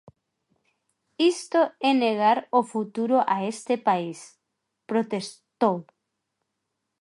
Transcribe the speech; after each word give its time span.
"Isto 1.33 1.61
é 1.89 1.91
negar 2.05 2.39
o 2.59 2.61
futuro 2.73 3.17
a 3.35 3.37
este 3.51 3.73
país", 3.87 4.19
protestou. 4.89 5.77